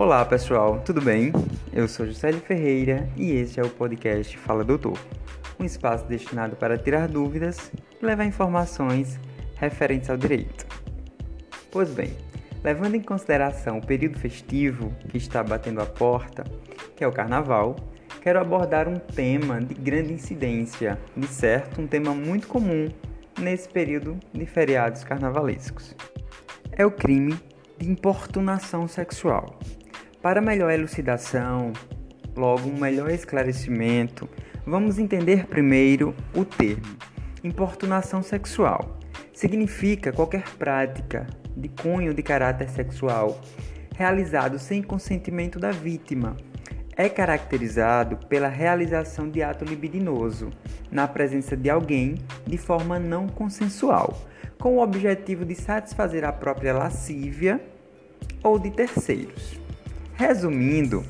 [0.00, 1.32] Olá pessoal, tudo bem?
[1.72, 4.96] Eu sou Juscelio Ferreira e este é o podcast Fala Doutor,
[5.58, 9.18] um espaço destinado para tirar dúvidas e levar informações
[9.56, 10.64] referentes ao direito.
[11.72, 12.16] Pois bem,
[12.62, 16.44] levando em consideração o período festivo que está batendo a porta,
[16.94, 17.74] que é o Carnaval,
[18.20, 22.86] quero abordar um tema de grande incidência, de certo, um tema muito comum
[23.36, 25.96] nesse período de feriados carnavalescos.
[26.70, 27.36] É o crime
[27.76, 29.58] de importunação sexual.
[30.20, 31.72] Para melhor elucidação,
[32.36, 34.28] logo um melhor esclarecimento,
[34.66, 36.96] vamos entender primeiro o termo.
[37.44, 38.98] Importunação sexual
[39.32, 41.24] significa qualquer prática
[41.56, 43.40] de cunho de caráter sexual
[43.94, 46.36] realizado sem consentimento da vítima.
[46.96, 50.50] É caracterizado pela realização de ato libidinoso
[50.90, 54.20] na presença de alguém de forma não consensual,
[54.58, 57.60] com o objetivo de satisfazer a própria lascívia
[58.42, 59.57] ou de terceiros.
[60.18, 61.04] Resumindo,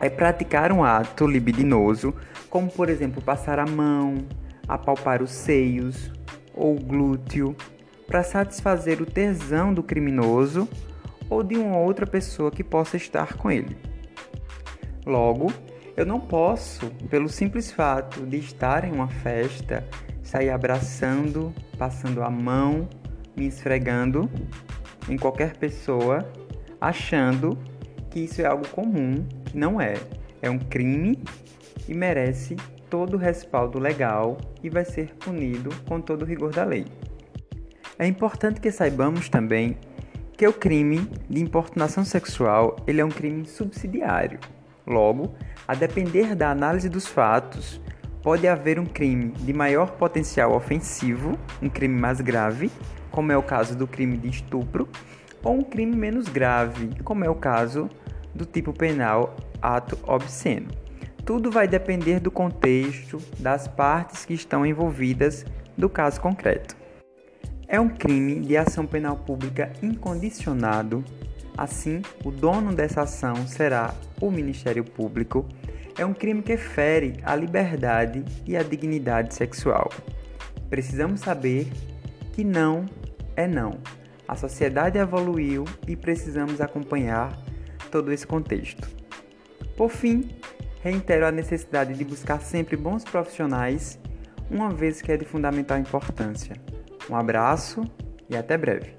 [0.00, 2.14] é praticar um ato libidinoso,
[2.48, 4.16] como por exemplo passar a mão,
[4.66, 6.10] apalpar os seios
[6.54, 7.54] ou glúteo,
[8.06, 10.66] para satisfazer o tesão do criminoso
[11.28, 13.76] ou de uma outra pessoa que possa estar com ele.
[15.04, 15.52] Logo,
[15.94, 19.86] eu não posso, pelo simples fato de estar em uma festa,
[20.22, 22.88] sair abraçando, passando a mão,
[23.36, 24.30] me esfregando
[25.10, 26.26] em qualquer pessoa,
[26.80, 27.58] achando
[28.10, 29.94] que isso é algo comum, que não é.
[30.42, 31.18] É um crime
[31.88, 32.56] e merece
[32.88, 36.86] todo o respaldo legal e vai ser punido com todo o rigor da lei.
[37.98, 39.76] É importante que saibamos também
[40.36, 44.40] que o crime de importunação sexual ele é um crime subsidiário.
[44.86, 45.34] Logo,
[45.68, 47.80] a depender da análise dos fatos,
[48.22, 52.70] pode haver um crime de maior potencial ofensivo, um crime mais grave,
[53.10, 54.88] como é o caso do crime de estupro,
[55.42, 57.88] ou um crime menos grave, como é o caso
[58.34, 60.68] do tipo penal ato obsceno.
[61.24, 65.44] Tudo vai depender do contexto, das partes que estão envolvidas
[65.76, 66.76] do caso concreto.
[67.68, 71.04] É um crime de ação penal pública incondicionado,
[71.56, 75.46] assim, o dono dessa ação será o Ministério Público.
[75.96, 79.90] É um crime que fere a liberdade e a dignidade sexual.
[80.68, 81.68] Precisamos saber
[82.32, 82.86] que não
[83.36, 83.78] é não.
[84.30, 87.36] A sociedade evoluiu e precisamos acompanhar
[87.90, 88.88] todo esse contexto.
[89.76, 90.30] Por fim,
[90.84, 93.98] reitero a necessidade de buscar sempre bons profissionais,
[94.48, 96.54] uma vez que é de fundamental importância.
[97.10, 97.82] Um abraço
[98.28, 98.94] e até breve.